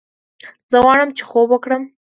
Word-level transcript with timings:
زه 0.71 0.77
غواړم 0.83 1.09
چې 1.17 1.23
خوب 1.29 1.47
وکړم 1.51 1.83